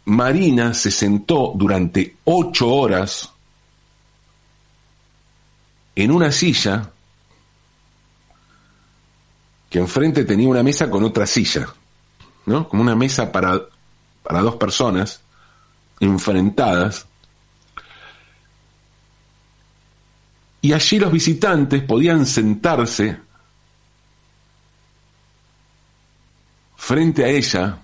Marina 0.06 0.74
se 0.74 0.92
sentó 0.92 1.54
durante 1.56 2.18
ocho 2.26 2.70
horas 2.70 3.30
en 5.96 6.12
una 6.12 6.32
silla 6.32 6.92
que 9.70 9.80
enfrente 9.80 10.26
tenía 10.26 10.48
una 10.48 10.64
mesa 10.64 10.90
con 10.90 11.04
otra 11.04 11.26
silla, 11.26 11.68
¿no? 12.46 12.68
Como 12.68 12.82
una 12.82 12.96
mesa 12.96 13.32
para, 13.32 13.62
para 14.24 14.42
dos 14.42 14.56
personas 14.56 15.22
enfrentadas. 16.00 17.08
Y 20.66 20.74
allí 20.74 20.98
los 20.98 21.12
visitantes 21.12 21.84
podían 21.84 22.26
sentarse 22.26 23.20
frente 26.76 27.24
a 27.24 27.28
ella 27.28 27.84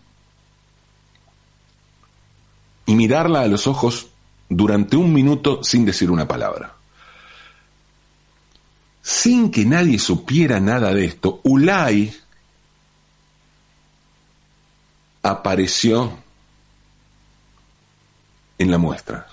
y 2.87 2.95
mirarla 2.95 3.41
a 3.41 3.47
los 3.47 3.67
ojos 3.67 4.07
durante 4.49 4.97
un 4.97 5.13
minuto 5.13 5.63
sin 5.63 5.85
decir 5.85 6.09
una 6.09 6.27
palabra. 6.27 6.73
Sin 9.03 9.51
que 9.51 9.63
nadie 9.63 9.99
supiera 9.99 10.59
nada 10.59 10.91
de 10.91 11.05
esto, 11.05 11.39
Ulay 11.43 12.11
apareció 15.21 16.17
en 18.57 18.71
la 18.71 18.79
muestra. 18.79 19.27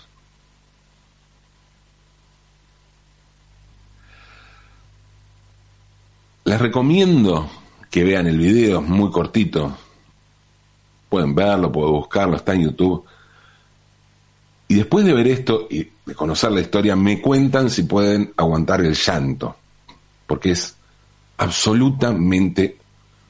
Les 6.48 6.58
recomiendo 6.58 7.46
que 7.90 8.02
vean 8.02 8.26
el 8.26 8.38
video, 8.38 8.80
es 8.80 8.88
muy 8.88 9.10
cortito. 9.10 9.76
Pueden 11.10 11.34
verlo, 11.34 11.70
pueden 11.70 11.92
buscarlo, 11.92 12.36
está 12.36 12.54
en 12.54 12.62
YouTube. 12.62 13.04
Y 14.66 14.76
después 14.76 15.04
de 15.04 15.12
ver 15.12 15.26
esto 15.26 15.66
y 15.68 15.86
de 16.06 16.14
conocer 16.14 16.50
la 16.52 16.62
historia, 16.62 16.96
me 16.96 17.20
cuentan 17.20 17.68
si 17.68 17.82
pueden 17.82 18.32
aguantar 18.34 18.80
el 18.80 18.94
llanto, 18.94 19.56
porque 20.26 20.52
es 20.52 20.74
absolutamente 21.36 22.78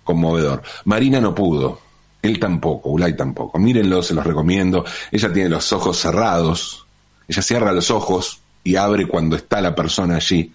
conmovedor. 0.05 0.63
Marina 0.85 1.21
no 1.21 1.35
pudo, 1.35 1.81
él 2.23 2.39
tampoco, 2.39 2.91
Ulay 2.91 3.17
tampoco. 3.17 3.59
Mírenlo, 3.59 4.01
se 4.01 4.15
los 4.15 4.25
recomiendo. 4.25 4.85
Ella 5.11 5.33
tiene 5.33 5.49
los 5.49 5.73
ojos 5.73 5.99
cerrados, 5.99 6.87
ella 7.27 7.43
cierra 7.43 7.73
los 7.73 7.91
ojos 7.91 8.39
y 8.63 8.77
abre 8.77 9.09
cuando 9.09 9.35
está 9.35 9.61
la 9.61 9.75
persona 9.75 10.15
allí. 10.15 10.53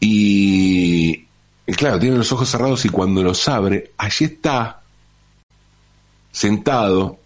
Y, 0.00 1.24
claro, 1.76 1.98
tiene 1.98 2.16
los 2.16 2.32
ojos 2.32 2.48
cerrados 2.48 2.84
y 2.84 2.88
cuando 2.88 3.22
los 3.22 3.48
abre, 3.48 3.92
allí 3.96 4.26
está, 4.26 4.82
sentado, 6.30 7.18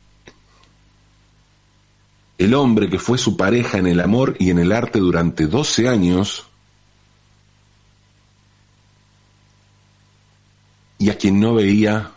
el 2.38 2.54
hombre 2.54 2.88
que 2.88 2.98
fue 2.98 3.18
su 3.18 3.36
pareja 3.36 3.78
en 3.78 3.86
el 3.86 4.00
amor 4.00 4.36
y 4.38 4.50
en 4.50 4.58
el 4.58 4.72
arte 4.72 4.98
durante 4.98 5.46
12 5.46 5.88
años, 5.88 6.46
y 10.98 11.10
a 11.10 11.18
quien 11.18 11.40
no 11.40 11.54
veía 11.54 12.12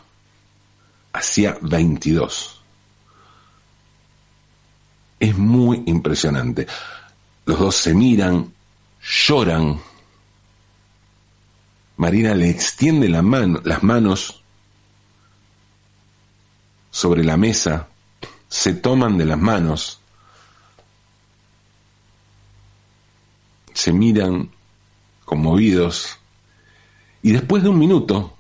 hacía 1.12 1.58
22. 1.62 2.62
Es 5.20 5.38
muy 5.38 5.84
impresionante. 5.88 6.68
Los 7.46 7.60
dos 7.60 7.76
se 7.76 7.94
miran, 7.94 8.54
lloran, 9.28 9.80
Marina 11.98 12.34
le 12.34 12.50
extiende 12.50 13.08
la 13.08 13.22
las 13.64 13.84
manos 13.84 14.44
sobre 16.92 17.24
la 17.24 17.38
mesa, 17.38 17.88
se 18.48 18.74
toman 18.74 19.18
de 19.18 19.26
las 19.26 19.40
manos, 19.40 20.00
se 23.74 23.92
miran 23.92 24.50
conmovidos 25.26 26.18
y 27.22 27.32
después 27.32 27.64
de 27.64 27.70
un 27.70 27.80
minuto, 27.80 28.38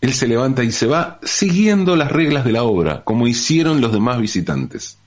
él 0.00 0.14
se 0.14 0.28
levanta 0.28 0.62
y 0.62 0.70
se 0.70 0.86
va 0.86 1.18
siguiendo 1.22 1.96
las 1.96 2.12
reglas 2.12 2.44
de 2.44 2.52
la 2.52 2.62
obra, 2.62 3.02
como 3.04 3.26
hicieron 3.26 3.80
los 3.80 3.92
demás 3.92 4.20
visitantes. 4.20 4.98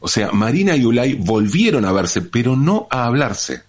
O 0.00 0.08
sea, 0.08 0.30
Marina 0.32 0.76
y 0.76 0.84
Ulay 0.84 1.14
volvieron 1.14 1.84
a 1.84 1.92
verse, 1.92 2.22
pero 2.22 2.54
no 2.54 2.86
a 2.90 3.06
hablarse. 3.06 3.67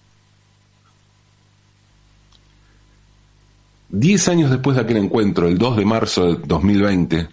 Diez 3.92 4.28
años 4.28 4.50
después 4.50 4.76
de 4.76 4.82
aquel 4.82 4.98
encuentro, 4.98 5.48
el 5.48 5.58
2 5.58 5.76
de 5.78 5.84
marzo 5.84 6.26
de 6.26 6.46
2020, 6.46 7.28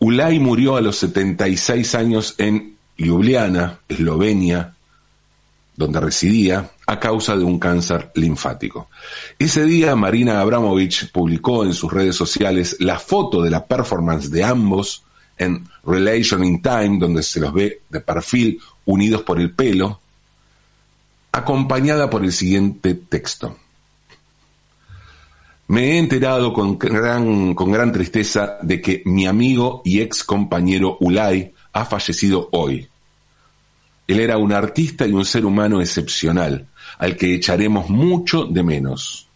Ulay 0.00 0.40
murió 0.40 0.74
a 0.74 0.80
los 0.80 0.96
76 0.96 1.94
años 1.94 2.34
en 2.38 2.76
Ljubljana, 2.96 3.78
Eslovenia, 3.88 4.74
donde 5.76 6.00
residía, 6.00 6.72
a 6.88 6.98
causa 6.98 7.36
de 7.36 7.44
un 7.44 7.60
cáncer 7.60 8.10
linfático. 8.16 8.88
Ese 9.38 9.64
día 9.64 9.94
Marina 9.94 10.40
Abramovich 10.40 11.12
publicó 11.12 11.64
en 11.64 11.72
sus 11.72 11.92
redes 11.92 12.16
sociales 12.16 12.76
la 12.80 12.98
foto 12.98 13.40
de 13.42 13.50
la 13.50 13.64
performance 13.64 14.28
de 14.28 14.42
ambos 14.42 15.04
en 15.36 15.68
Relation 15.84 16.42
in 16.42 16.60
Time, 16.60 16.98
donde 16.98 17.22
se 17.22 17.38
los 17.38 17.52
ve 17.52 17.82
de 17.88 18.00
perfil 18.00 18.60
unidos 18.86 19.22
por 19.22 19.38
el 19.40 19.52
pelo, 19.52 20.00
acompañada 21.30 22.10
por 22.10 22.24
el 22.24 22.32
siguiente 22.32 22.94
texto. 22.94 23.56
Me 25.68 25.92
he 25.92 25.98
enterado 25.98 26.52
con 26.54 26.78
gran, 26.78 27.54
con 27.54 27.70
gran 27.70 27.92
tristeza 27.92 28.56
de 28.62 28.80
que 28.80 29.02
mi 29.04 29.26
amigo 29.26 29.82
y 29.84 30.00
ex 30.00 30.24
compañero 30.24 30.96
Ulay 31.00 31.52
ha 31.74 31.84
fallecido 31.84 32.48
hoy. 32.52 32.88
Él 34.06 34.20
era 34.20 34.38
un 34.38 34.54
artista 34.54 35.06
y 35.06 35.12
un 35.12 35.26
ser 35.26 35.44
humano 35.44 35.82
excepcional, 35.82 36.66
al 36.96 37.16
que 37.16 37.34
echaremos 37.34 37.90
mucho 37.90 38.46
de 38.46 38.62
menos. 38.62 39.28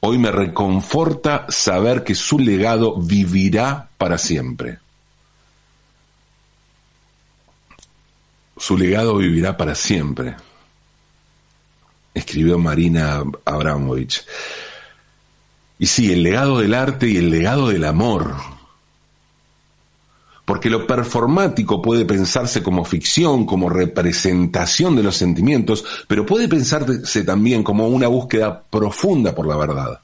Hoy 0.00 0.18
me 0.18 0.30
reconforta 0.30 1.46
saber 1.48 2.04
que 2.04 2.14
su 2.14 2.38
legado 2.38 2.96
vivirá 2.96 3.88
para 3.96 4.18
siempre. 4.18 4.78
Su 8.58 8.76
legado 8.76 9.16
vivirá 9.16 9.56
para 9.56 9.74
siempre, 9.74 10.36
escribió 12.12 12.58
Marina 12.58 13.22
Abramovich. 13.46 14.22
Y 15.82 15.86
sí, 15.86 16.12
el 16.12 16.22
legado 16.22 16.60
del 16.60 16.74
arte 16.74 17.08
y 17.08 17.16
el 17.16 17.28
legado 17.28 17.70
del 17.70 17.84
amor. 17.84 18.36
Porque 20.44 20.70
lo 20.70 20.86
performático 20.86 21.82
puede 21.82 22.04
pensarse 22.04 22.62
como 22.62 22.84
ficción, 22.84 23.44
como 23.44 23.68
representación 23.68 24.94
de 24.94 25.02
los 25.02 25.16
sentimientos, 25.16 25.84
pero 26.06 26.24
puede 26.24 26.46
pensarse 26.46 27.24
también 27.24 27.64
como 27.64 27.88
una 27.88 28.06
búsqueda 28.06 28.62
profunda 28.62 29.34
por 29.34 29.48
la 29.48 29.56
verdad. 29.56 30.00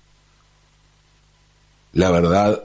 La 1.92 2.10
verdad 2.10 2.60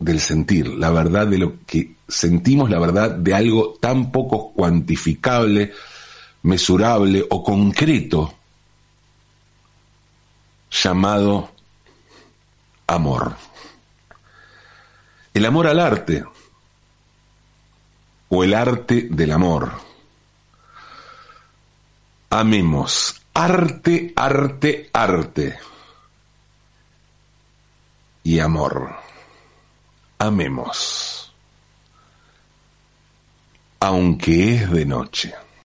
del 0.00 0.18
sentir, 0.18 0.66
la 0.66 0.90
verdad 0.90 1.28
de 1.28 1.38
lo 1.38 1.64
que 1.64 1.94
sentimos, 2.08 2.70
la 2.70 2.80
verdad 2.80 3.12
de 3.12 3.34
algo 3.34 3.78
tan 3.80 4.10
poco 4.10 4.50
cuantificable, 4.50 5.72
mesurable 6.42 7.24
o 7.30 7.44
concreto 7.44 8.34
llamado 10.72 11.56
amor. 12.88 13.36
El 15.34 15.44
amor 15.46 15.68
al 15.68 15.78
arte 15.78 16.24
o 18.30 18.44
el 18.44 18.54
arte 18.54 19.06
del 19.10 19.30
amor. 19.30 19.72
Amemos. 22.30 23.22
Arte, 23.34 24.12
arte, 24.16 24.90
arte. 24.92 25.58
Y 28.24 28.40
amor. 28.40 28.96
Amemos. 30.18 31.32
Aunque 33.80 34.56
es 34.56 34.70
de 34.70 34.84
noche. 34.84 35.34